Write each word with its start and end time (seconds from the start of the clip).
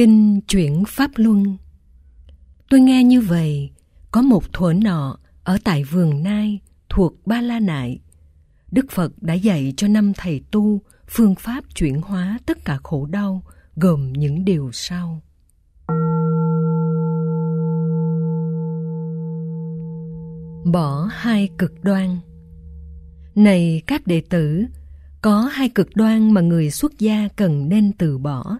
Kinh 0.00 0.40
chuyển 0.48 0.84
Pháp 0.86 1.10
Luân 1.14 1.56
Tôi 2.70 2.80
nghe 2.80 3.04
như 3.04 3.20
vậy, 3.20 3.70
có 4.10 4.22
một 4.22 4.52
thuở 4.52 4.72
nọ 4.72 5.18
ở 5.44 5.58
tại 5.64 5.84
vườn 5.84 6.22
Nai 6.22 6.60
thuộc 6.88 7.26
Ba 7.26 7.40
La 7.40 7.60
Nại. 7.60 8.00
Đức 8.72 8.86
Phật 8.90 9.22
đã 9.22 9.34
dạy 9.34 9.74
cho 9.76 9.88
năm 9.88 10.12
thầy 10.16 10.42
tu 10.50 10.80
phương 11.08 11.34
pháp 11.34 11.64
chuyển 11.74 12.00
hóa 12.00 12.38
tất 12.46 12.64
cả 12.64 12.78
khổ 12.82 13.06
đau 13.06 13.42
gồm 13.76 14.12
những 14.12 14.44
điều 14.44 14.70
sau. 14.72 15.22
Bỏ 20.72 21.08
hai 21.12 21.48
cực 21.58 21.84
đoan 21.84 22.18
Này 23.34 23.82
các 23.86 24.06
đệ 24.06 24.22
tử, 24.30 24.64
có 25.22 25.40
hai 25.52 25.68
cực 25.68 25.96
đoan 25.96 26.32
mà 26.34 26.40
người 26.40 26.70
xuất 26.70 26.98
gia 26.98 27.28
cần 27.36 27.68
nên 27.68 27.92
từ 27.92 28.18
bỏ. 28.18 28.58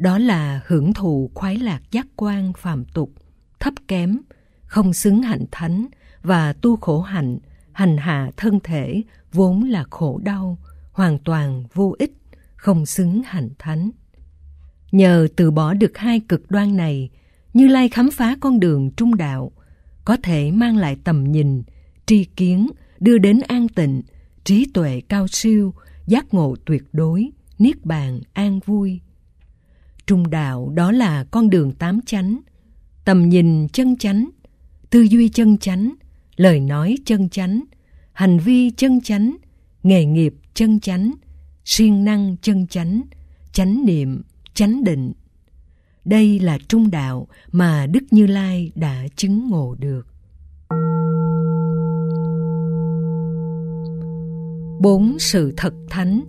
Đó 0.00 0.18
là 0.18 0.60
hưởng 0.66 0.92
thụ 0.92 1.30
khoái 1.34 1.56
lạc 1.56 1.82
giác 1.90 2.06
quan 2.16 2.52
phàm 2.52 2.84
tục, 2.84 3.12
thấp 3.58 3.74
kém, 3.88 4.18
không 4.64 4.92
xứng 4.92 5.22
hạnh 5.22 5.44
thánh 5.50 5.86
và 6.22 6.52
tu 6.52 6.76
khổ 6.76 7.00
hạnh, 7.00 7.38
hành 7.72 7.96
hạ 7.96 8.30
thân 8.36 8.60
thể 8.64 9.02
vốn 9.32 9.64
là 9.64 9.84
khổ 9.90 10.20
đau, 10.24 10.58
hoàn 10.92 11.18
toàn 11.18 11.64
vô 11.74 11.94
ích, 11.98 12.12
không 12.56 12.86
xứng 12.86 13.22
hạnh 13.24 13.48
thánh. 13.58 13.90
Nhờ 14.92 15.28
từ 15.36 15.50
bỏ 15.50 15.74
được 15.74 15.98
hai 15.98 16.20
cực 16.20 16.50
đoan 16.50 16.76
này, 16.76 17.10
Như 17.54 17.66
Lai 17.66 17.88
khám 17.88 18.10
phá 18.10 18.36
con 18.40 18.60
đường 18.60 18.90
trung 18.90 19.16
đạo, 19.16 19.52
có 20.04 20.16
thể 20.22 20.50
mang 20.50 20.76
lại 20.76 20.96
tầm 21.04 21.24
nhìn, 21.24 21.62
tri 22.06 22.24
kiến, 22.24 22.68
đưa 23.00 23.18
đến 23.18 23.40
an 23.48 23.68
tịnh, 23.68 24.02
trí 24.44 24.66
tuệ 24.74 25.00
cao 25.08 25.26
siêu, 25.28 25.74
giác 26.06 26.34
ngộ 26.34 26.56
tuyệt 26.66 26.82
đối, 26.92 27.30
niết 27.58 27.84
bàn 27.84 28.20
an 28.32 28.60
vui. 28.66 29.00
Trung 30.10 30.30
đạo 30.30 30.72
đó 30.74 30.92
là 30.92 31.24
con 31.24 31.50
đường 31.50 31.72
tám 31.72 32.00
chánh, 32.06 32.40
tầm 33.04 33.28
nhìn 33.28 33.68
chân 33.68 33.96
chánh, 33.96 34.30
tư 34.90 35.00
duy 35.00 35.28
chân 35.28 35.58
chánh, 35.58 35.94
lời 36.36 36.60
nói 36.60 36.96
chân 37.04 37.28
chánh, 37.28 37.60
hành 38.12 38.38
vi 38.38 38.70
chân 38.70 39.00
chánh, 39.00 39.36
nghề 39.82 40.04
nghiệp 40.04 40.34
chân 40.54 40.80
chánh, 40.80 41.12
siêng 41.64 42.04
năng 42.04 42.36
chân 42.42 42.66
chánh, 42.66 43.02
chánh 43.52 43.84
niệm, 43.86 44.22
chánh 44.54 44.84
định. 44.84 45.12
Đây 46.04 46.38
là 46.40 46.58
trung 46.68 46.90
đạo 46.90 47.28
mà 47.52 47.86
Đức 47.86 48.02
Như 48.10 48.26
Lai 48.26 48.72
đã 48.74 49.04
chứng 49.16 49.50
ngộ 49.50 49.76
được. 49.78 50.06
Bốn 54.80 55.18
sự 55.18 55.54
thật 55.56 55.74
thánh 55.90 56.20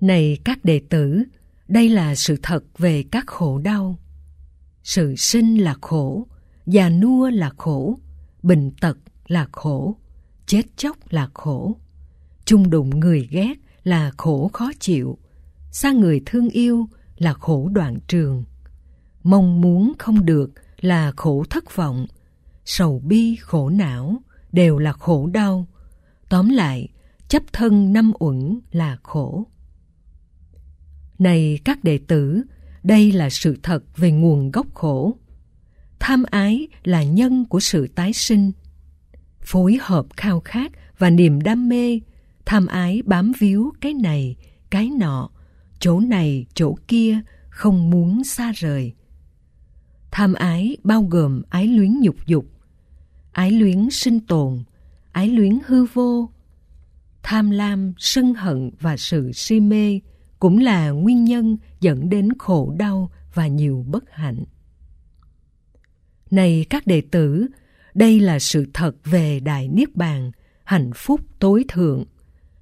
Này 0.00 0.38
các 0.44 0.64
đệ 0.64 0.80
tử, 0.88 1.24
đây 1.68 1.88
là 1.88 2.14
sự 2.14 2.36
thật 2.42 2.64
về 2.78 3.04
các 3.10 3.26
khổ 3.26 3.58
đau. 3.58 3.98
Sự 4.82 5.16
sinh 5.16 5.56
là 5.56 5.74
khổ, 5.80 6.26
già 6.66 6.88
nua 6.90 7.30
là 7.30 7.50
khổ, 7.58 7.98
bệnh 8.42 8.70
tật 8.70 8.98
là 9.26 9.48
khổ, 9.52 9.96
chết 10.46 10.62
chóc 10.76 10.96
là 11.10 11.28
khổ. 11.34 11.76
Chung 12.44 12.70
đụng 12.70 13.00
người 13.00 13.28
ghét 13.30 13.54
là 13.84 14.12
khổ 14.16 14.50
khó 14.52 14.70
chịu, 14.80 15.18
xa 15.70 15.92
người 15.92 16.22
thương 16.26 16.48
yêu 16.48 16.88
là 17.16 17.34
khổ 17.34 17.68
đoạn 17.72 17.98
trường. 18.08 18.44
Mong 19.22 19.60
muốn 19.60 19.92
không 19.98 20.26
được 20.26 20.50
là 20.80 21.12
khổ 21.16 21.44
thất 21.50 21.76
vọng, 21.76 22.06
sầu 22.64 22.98
bi 23.04 23.36
khổ 23.36 23.68
não 23.70 24.22
đều 24.52 24.78
là 24.78 24.92
khổ 24.92 25.26
đau. 25.26 25.66
Tóm 26.28 26.48
lại, 26.48 26.88
chấp 27.28 27.42
thân 27.52 27.92
năm 27.92 28.12
uẩn 28.18 28.60
là 28.72 28.96
khổ. 29.02 29.46
Này 31.18 31.58
các 31.64 31.84
đệ 31.84 31.98
tử, 31.98 32.42
đây 32.82 33.12
là 33.12 33.30
sự 33.30 33.56
thật 33.62 33.96
về 33.96 34.10
nguồn 34.10 34.50
gốc 34.50 34.74
khổ. 34.74 35.16
Tham 35.98 36.22
ái 36.30 36.68
là 36.84 37.02
nhân 37.02 37.44
của 37.44 37.60
sự 37.60 37.86
tái 37.86 38.12
sinh. 38.12 38.52
Phối 39.40 39.78
hợp 39.80 40.06
khao 40.16 40.40
khát 40.40 40.72
và 40.98 41.10
niềm 41.10 41.40
đam 41.40 41.68
mê, 41.68 42.00
tham 42.44 42.66
ái 42.66 43.02
bám 43.04 43.32
víu 43.38 43.72
cái 43.80 43.94
này, 43.94 44.36
cái 44.70 44.90
nọ, 44.98 45.30
chỗ 45.78 46.00
này, 46.00 46.46
chỗ 46.54 46.74
kia, 46.88 47.20
không 47.48 47.90
muốn 47.90 48.24
xa 48.24 48.52
rời. 48.52 48.92
Tham 50.10 50.34
ái 50.34 50.76
bao 50.84 51.02
gồm 51.02 51.42
ái 51.48 51.66
luyến 51.66 52.00
nhục 52.00 52.26
dục, 52.26 52.46
ái 53.32 53.50
luyến 53.50 53.90
sinh 53.90 54.20
tồn, 54.20 54.64
ái 55.12 55.28
luyến 55.28 55.58
hư 55.66 55.84
vô. 55.84 56.30
Tham 57.22 57.50
lam, 57.50 57.92
sân 57.98 58.34
hận 58.34 58.70
và 58.80 58.96
sự 58.96 59.32
si 59.32 59.60
mê 59.60 60.00
cũng 60.42 60.58
là 60.58 60.90
nguyên 60.90 61.24
nhân 61.24 61.56
dẫn 61.80 62.08
đến 62.08 62.28
khổ 62.38 62.74
đau 62.78 63.10
và 63.34 63.46
nhiều 63.46 63.84
bất 63.88 64.04
hạnh. 64.10 64.44
Này 66.30 66.66
các 66.70 66.86
đệ 66.86 67.02
tử, 67.10 67.46
đây 67.94 68.20
là 68.20 68.38
sự 68.38 68.66
thật 68.74 68.96
về 69.04 69.40
Đại 69.40 69.68
Niết 69.68 69.96
Bàn, 69.96 70.30
hạnh 70.64 70.90
phúc 70.94 71.20
tối 71.38 71.64
thượng, 71.68 72.04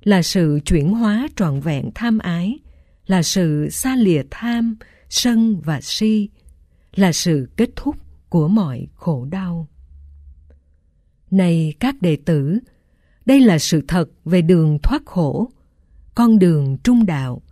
là 0.03 0.23
sự 0.23 0.61
chuyển 0.65 0.93
hóa 0.93 1.29
trọn 1.37 1.61
vẹn 1.61 1.91
tham 1.95 2.19
ái, 2.19 2.59
là 3.07 3.23
sự 3.23 3.69
xa 3.71 3.97
lìa 3.97 4.23
tham, 4.31 4.77
sân 5.09 5.61
và 5.61 5.81
si, 5.81 6.29
là 6.95 7.13
sự 7.13 7.49
kết 7.57 7.71
thúc 7.77 7.97
của 8.29 8.49
mọi 8.49 8.87
khổ 8.95 9.25
đau. 9.31 9.69
Này 11.31 11.75
các 11.81 12.03
đệ 12.03 12.17
tử, 12.25 12.59
đây 13.27 13.41
là 13.41 13.59
sự 13.59 13.83
thật 13.89 14.09
về 14.25 14.43
đường 14.43 14.79
thoát 14.83 15.03
khổ, 15.07 15.51
con 16.15 16.39
đường 16.39 16.77
trung 16.83 17.07
đạo, 17.07 17.43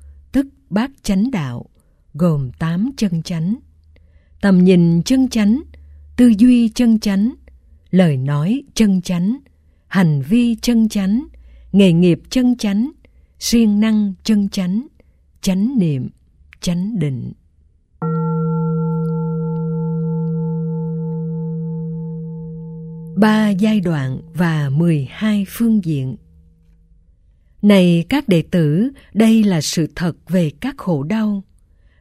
bát 0.71 0.91
chánh 1.03 1.31
đạo, 1.31 1.67
gồm 2.15 2.51
tám 2.59 2.91
chân 2.97 3.23
chánh. 3.23 3.57
Tầm 4.41 4.65
nhìn 4.65 5.03
chân 5.03 5.29
chánh, 5.29 5.63
tư 6.17 6.33
duy 6.39 6.69
chân 6.69 7.01
chánh, 7.01 7.35
lời 7.91 8.17
nói 8.17 8.63
chân 8.75 9.03
chánh, 9.03 9.39
hành 9.87 10.23
vi 10.23 10.57
chân 10.63 10.89
chánh, 10.89 11.27
nghề 11.73 11.93
nghiệp 11.93 12.21
chân 12.31 12.57
chánh, 12.57 12.91
siêng 13.39 13.81
năng 13.81 14.15
chân 14.23 14.49
chánh, 14.49 14.87
chánh 15.41 15.79
niệm, 15.79 16.09
chánh 16.61 16.99
định. 16.99 17.33
Ba 23.17 23.51
giai 23.51 23.81
đoạn 23.81 24.21
và 24.35 24.71
12 24.71 25.45
phương 25.49 25.85
diện 25.85 26.17
này 27.63 28.05
các 28.09 28.29
đệ 28.29 28.43
tử, 28.43 28.91
đây 29.15 29.45
là 29.45 29.61
sự 29.61 29.87
thật 29.95 30.17
về 30.29 30.51
các 30.61 30.75
khổ 30.79 31.03
đau. 31.03 31.45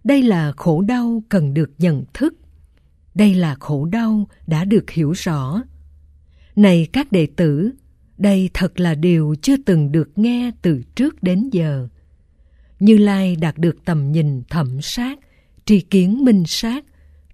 Đây 0.03 0.23
là 0.23 0.51
khổ 0.57 0.81
đau 0.81 1.23
cần 1.29 1.53
được 1.53 1.71
nhận 1.77 2.05
thức. 2.13 2.33
Đây 3.15 3.33
là 3.33 3.55
khổ 3.59 3.85
đau 3.85 4.27
đã 4.47 4.65
được 4.65 4.89
hiểu 4.89 5.11
rõ. 5.11 5.63
Này 6.55 6.87
các 6.93 7.11
đệ 7.11 7.27
tử, 7.35 7.71
đây 8.17 8.49
thật 8.53 8.79
là 8.79 8.95
điều 8.95 9.35
chưa 9.41 9.57
từng 9.65 9.91
được 9.91 10.17
nghe 10.17 10.51
từ 10.61 10.81
trước 10.95 11.23
đến 11.23 11.49
giờ. 11.51 11.87
Như 12.79 12.97
Lai 12.97 13.35
đạt 13.35 13.57
được 13.57 13.85
tầm 13.85 14.11
nhìn 14.11 14.43
thẩm 14.49 14.81
sát, 14.81 15.19
tri 15.65 15.79
kiến 15.79 16.25
minh 16.25 16.43
sát, 16.47 16.85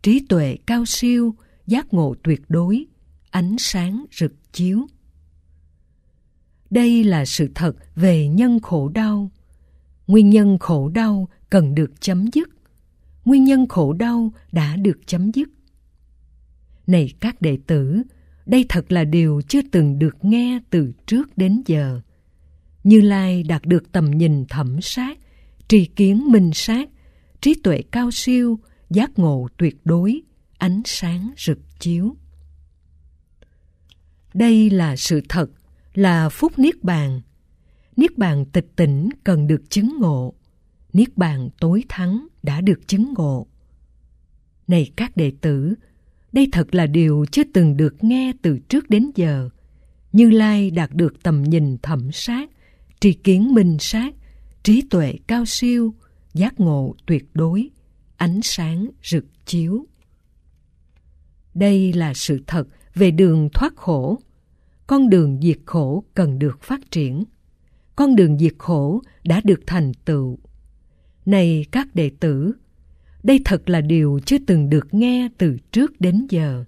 trí 0.03 0.25
tuệ 0.29 0.57
cao 0.65 0.85
siêu, 0.85 1.35
giác 1.67 1.93
ngộ 1.93 2.15
tuyệt 2.23 2.41
đối, 2.49 2.85
ánh 3.29 3.55
sáng 3.59 4.05
rực 4.11 4.33
chiếu. 4.53 4.87
Đây 6.73 7.03
là 7.03 7.25
sự 7.25 7.49
thật 7.55 7.75
về 7.95 8.27
nhân 8.27 8.59
khổ 8.59 8.89
đau. 8.89 9.31
Nguyên 10.07 10.29
nhân 10.29 10.57
khổ 10.59 10.89
đau 10.89 11.27
cần 11.49 11.75
được 11.75 12.01
chấm 12.01 12.27
dứt. 12.33 12.49
Nguyên 13.25 13.43
nhân 13.43 13.67
khổ 13.67 13.93
đau 13.93 14.33
đã 14.51 14.75
được 14.75 14.99
chấm 15.05 15.31
dứt. 15.31 15.49
Này 16.87 17.13
các 17.19 17.41
đệ 17.41 17.57
tử, 17.67 18.03
đây 18.45 18.65
thật 18.69 18.91
là 18.91 19.03
điều 19.03 19.41
chưa 19.47 19.61
từng 19.71 19.99
được 19.99 20.25
nghe 20.25 20.59
từ 20.69 20.93
trước 21.05 21.37
đến 21.37 21.61
giờ. 21.65 22.01
Như 22.83 23.01
Lai 23.01 23.43
đạt 23.43 23.65
được 23.65 23.91
tầm 23.91 24.11
nhìn 24.11 24.45
thẩm 24.45 24.81
sát, 24.81 25.17
tri 25.67 25.85
kiến 25.85 26.31
minh 26.31 26.51
sát, 26.53 26.89
trí 27.41 27.53
tuệ 27.63 27.81
cao 27.91 28.11
siêu, 28.11 28.59
giác 28.89 29.19
ngộ 29.19 29.47
tuyệt 29.57 29.77
đối, 29.85 30.21
ánh 30.57 30.81
sáng 30.85 31.31
rực 31.37 31.59
chiếu. 31.79 32.15
Đây 34.33 34.69
là 34.69 34.95
sự 34.95 35.21
thật, 35.29 35.49
là 35.93 36.29
phúc 36.29 36.59
niết 36.59 36.83
bàn. 36.83 37.21
Niết 37.95 38.17
bàn 38.17 38.45
tịch 38.45 38.67
tỉnh 38.75 39.09
cần 39.23 39.47
được 39.47 39.69
chứng 39.69 39.97
ngộ. 39.99 40.33
Niết 40.93 41.17
bàn 41.17 41.49
tối 41.59 41.83
thắng 41.89 42.27
đã 42.43 42.61
được 42.61 42.87
chứng 42.87 43.13
ngộ. 43.17 43.47
Này 44.67 44.91
các 44.95 45.17
đệ 45.17 45.31
tử, 45.41 45.73
đây 46.31 46.47
thật 46.51 46.75
là 46.75 46.87
điều 46.87 47.25
chưa 47.31 47.43
từng 47.53 47.77
được 47.77 48.03
nghe 48.03 48.33
từ 48.41 48.59
trước 48.59 48.89
đến 48.89 49.11
giờ. 49.15 49.49
Như 50.11 50.29
Lai 50.29 50.71
đạt 50.71 50.89
được 50.93 51.23
tầm 51.23 51.43
nhìn 51.43 51.77
thẩm 51.77 52.11
sát, 52.11 52.49
tri 52.99 53.13
kiến 53.13 53.53
minh 53.53 53.77
sát, 53.79 54.15
trí 54.63 54.81
tuệ 54.89 55.13
cao 55.27 55.45
siêu, 55.45 55.93
giác 56.33 56.59
ngộ 56.59 56.95
tuyệt 57.05 57.25
đối, 57.33 57.69
ánh 58.17 58.41
sáng 58.43 58.89
rực 59.03 59.25
chiếu. 59.45 59.85
Đây 61.53 61.93
là 61.93 62.13
sự 62.13 62.43
thật 62.47 62.67
về 62.95 63.11
đường 63.11 63.49
thoát 63.53 63.75
khổ. 63.75 64.19
Con 64.87 65.09
đường 65.09 65.39
diệt 65.41 65.59
khổ 65.65 66.03
cần 66.13 66.39
được 66.39 66.61
phát 66.61 66.91
triển. 66.91 67.23
Con 67.95 68.15
đường 68.15 68.37
diệt 68.37 68.53
khổ 68.57 69.01
đã 69.23 69.41
được 69.43 69.59
thành 69.67 69.91
tựu. 70.05 70.37
Này 71.25 71.65
các 71.71 71.95
đệ 71.95 72.11
tử, 72.19 72.53
đây 73.23 73.39
thật 73.45 73.69
là 73.69 73.81
điều 73.81 74.19
chưa 74.25 74.37
từng 74.47 74.69
được 74.69 74.93
nghe 74.93 75.29
từ 75.37 75.57
trước 75.71 76.01
đến 76.01 76.27
giờ. 76.29 76.65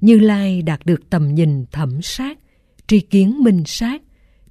Như 0.00 0.18
Lai 0.18 0.62
đạt 0.62 0.86
được 0.86 1.10
tầm 1.10 1.34
nhìn 1.34 1.64
thẩm 1.72 2.02
sát, 2.02 2.38
tri 2.86 3.00
kiến 3.00 3.42
minh 3.42 3.62
sát, 3.66 4.02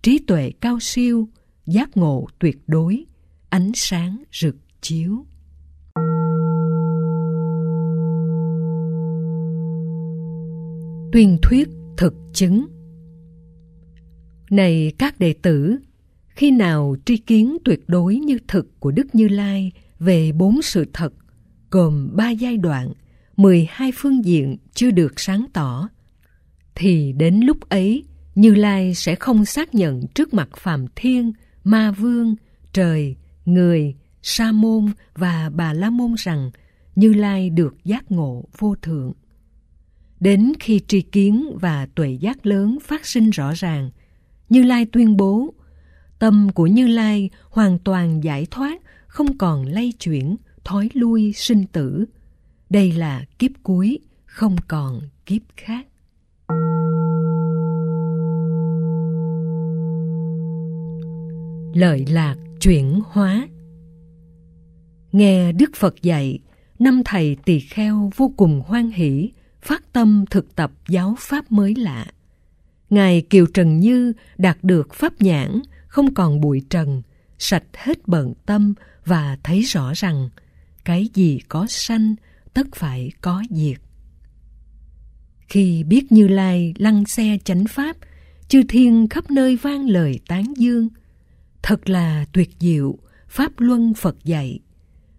trí 0.01 0.19
tuệ 0.19 0.51
cao 0.61 0.79
siêu, 0.79 1.27
giác 1.65 1.97
ngộ 1.97 2.27
tuyệt 2.39 2.57
đối, 2.67 3.05
ánh 3.49 3.71
sáng 3.75 4.23
rực 4.41 4.55
chiếu. 4.81 5.25
Tuyên 11.11 11.37
thuyết 11.41 11.69
thực 11.97 12.13
chứng 12.33 12.74
này 14.49 14.93
các 14.97 15.19
đệ 15.19 15.33
tử, 15.33 15.77
khi 16.27 16.51
nào 16.51 16.95
tri 17.05 17.17
kiến 17.17 17.57
tuyệt 17.65 17.83
đối 17.87 18.15
như 18.15 18.39
thực 18.47 18.79
của 18.79 18.91
Đức 18.91 19.15
Như 19.15 19.27
Lai 19.27 19.71
về 19.99 20.31
bốn 20.31 20.61
sự 20.61 20.85
thật, 20.93 21.13
gồm 21.71 22.09
ba 22.13 22.29
giai 22.29 22.57
đoạn, 22.57 22.93
12 23.37 23.91
phương 23.95 24.25
diện 24.25 24.57
chưa 24.73 24.91
được 24.91 25.19
sáng 25.19 25.45
tỏ, 25.53 25.89
thì 26.75 27.13
đến 27.13 27.39
lúc 27.39 27.69
ấy 27.69 28.03
Như 28.35 28.55
Lai 28.55 28.95
sẽ 28.95 29.15
không 29.15 29.45
xác 29.45 29.75
nhận 29.75 30.07
trước 30.07 30.33
mặt 30.33 30.49
Phạm 30.57 30.85
Thiên, 30.95 31.31
Ma 31.63 31.91
Vương, 31.91 32.35
Trời, 32.73 33.15
Người, 33.45 33.95
Sa 34.21 34.51
Môn 34.51 34.85
và 35.15 35.49
Bà 35.53 35.73
La 35.73 35.89
Môn 35.89 36.13
rằng 36.17 36.51
Như 36.95 37.13
Lai 37.13 37.49
được 37.49 37.75
giác 37.83 38.11
ngộ 38.11 38.45
vô 38.57 38.75
thượng. 38.81 39.13
Đến 40.19 40.53
khi 40.59 40.81
tri 40.87 41.01
kiến 41.01 41.57
và 41.61 41.87
tuệ 41.95 42.17
giác 42.19 42.45
lớn 42.45 42.77
phát 42.83 43.05
sinh 43.05 43.29
rõ 43.29 43.51
ràng, 43.55 43.89
như 44.49 44.63
Lai 44.63 44.85
tuyên 44.85 45.17
bố, 45.17 45.53
tâm 46.19 46.49
của 46.55 46.67
Như 46.67 46.87
Lai 46.87 47.29
hoàn 47.49 47.79
toàn 47.79 48.23
giải 48.23 48.47
thoát, 48.51 48.81
không 49.07 49.37
còn 49.37 49.65
lay 49.65 49.91
chuyển, 49.99 50.35
thói 50.63 50.89
lui 50.93 51.33
sinh 51.33 51.65
tử. 51.67 52.05
Đây 52.69 52.91
là 52.91 53.25
kiếp 53.39 53.51
cuối, 53.63 53.99
không 54.25 54.55
còn 54.67 55.01
kiếp 55.25 55.41
khác. 55.57 55.87
Lợi 61.73 62.05
lạc 62.09 62.35
chuyển 62.61 63.01
hóa 63.07 63.47
Nghe 65.11 65.51
Đức 65.51 65.71
Phật 65.75 66.01
dạy, 66.01 66.39
năm 66.79 67.01
thầy 67.05 67.37
tỳ 67.45 67.59
kheo 67.59 68.11
vô 68.15 68.31
cùng 68.37 68.61
hoan 68.65 68.91
hỷ, 68.91 69.31
phát 69.61 69.93
tâm 69.93 70.25
thực 70.29 70.55
tập 70.55 70.71
giáo 70.87 71.15
pháp 71.19 71.51
mới 71.51 71.75
lạ. 71.75 72.05
Ngài 72.95 73.21
Kiều 73.21 73.45
Trần 73.45 73.79
Như 73.79 74.13
đạt 74.37 74.57
được 74.61 74.93
pháp 74.93 75.13
nhãn, 75.21 75.61
không 75.87 76.13
còn 76.13 76.41
bụi 76.41 76.61
trần, 76.69 77.01
sạch 77.37 77.63
hết 77.73 78.07
bận 78.07 78.33
tâm 78.45 78.73
và 79.05 79.37
thấy 79.43 79.61
rõ 79.61 79.93
rằng 79.95 80.29
cái 80.85 81.09
gì 81.13 81.39
có 81.47 81.65
sanh 81.69 82.15
tất 82.53 82.67
phải 82.75 83.11
có 83.21 83.43
diệt. 83.49 83.77
Khi 85.47 85.83
biết 85.83 86.11
Như 86.11 86.27
Lai 86.27 86.73
lăng 86.77 87.05
xe 87.05 87.37
chánh 87.43 87.65
pháp, 87.65 87.97
chư 88.47 88.61
thiên 88.69 89.07
khắp 89.09 89.31
nơi 89.31 89.55
vang 89.55 89.89
lời 89.89 90.19
tán 90.27 90.53
dương. 90.57 90.89
Thật 91.61 91.89
là 91.89 92.25
tuyệt 92.31 92.49
diệu, 92.59 92.97
Pháp 93.27 93.51
Luân 93.57 93.93
Phật 93.93 94.23
dạy. 94.23 94.59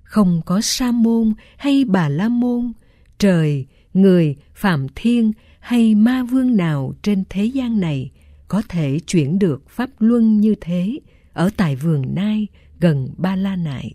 Không 0.03 0.43
có 0.47 0.61
Sa 0.61 0.91
Môn 0.93 1.33
hay 1.57 1.85
Bà 1.85 2.09
La 2.09 2.29
Môn, 2.29 2.73
trời, 3.19 3.67
người, 3.95 4.37
Phạm 4.55 4.87
Thiên 4.95 5.33
hay 5.67 5.95
Ma 5.95 6.23
Vương 6.23 6.57
nào 6.57 6.93
trên 7.03 7.25
thế 7.31 7.45
gian 7.45 7.81
này 7.81 8.11
có 8.49 8.63
thể 8.69 8.99
chuyển 9.07 9.39
được 9.39 9.69
Pháp 9.69 9.91
Luân 9.99 10.41
như 10.41 10.55
thế 10.61 10.99
ở 11.33 11.51
tại 11.57 11.77
vườn 11.77 12.15
Nai 12.15 12.47
gần 12.81 13.09
Ba 13.17 13.37
La 13.37 13.57
Nại. 13.57 13.95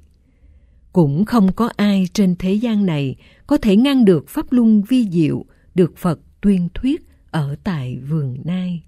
Cũng 0.93 1.25
không 1.25 1.51
có 1.51 1.69
ai 1.75 2.07
trên 2.13 2.35
thế 2.39 2.53
gian 2.53 2.85
này 2.85 3.15
có 3.47 3.57
thể 3.57 3.75
ngăn 3.75 4.05
được 4.05 4.29
Pháp 4.29 4.45
Luân 4.51 4.81
vi 4.81 5.09
diệu 5.09 5.45
được 5.75 5.97
Phật 5.97 6.19
tuyên 6.41 6.69
thuyết 6.73 7.01
ở 7.31 7.55
tại 7.63 7.97
vườn 8.09 8.37
Nai. 8.43 8.83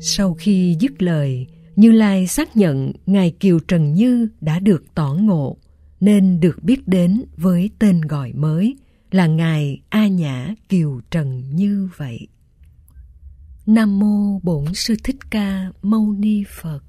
Sau 0.00 0.34
khi 0.34 0.76
dứt 0.80 1.02
lời, 1.02 1.46
Như 1.76 1.92
Lai 1.92 2.26
xác 2.26 2.56
nhận 2.56 2.92
Ngài 3.06 3.30
Kiều 3.30 3.58
Trần 3.58 3.94
Như 3.94 4.28
đã 4.40 4.58
được 4.58 4.84
tỏ 4.94 5.14
ngộ, 5.20 5.56
nên 6.00 6.40
được 6.40 6.62
biết 6.62 6.88
đến 6.88 7.24
với 7.36 7.70
tên 7.78 8.00
gọi 8.00 8.32
mới 8.32 8.76
là 9.10 9.26
Ngài 9.26 9.80
A 9.88 10.08
Nhã 10.08 10.54
Kiều 10.68 11.00
Trần 11.10 11.42
Như 11.50 11.88
vậy. 11.96 12.18
Nam 13.66 13.98
Mô 13.98 14.40
Bổn 14.42 14.64
Sư 14.74 14.94
Thích 15.04 15.30
Ca 15.30 15.70
Mâu 15.82 16.12
Ni 16.12 16.44
Phật 16.60 16.80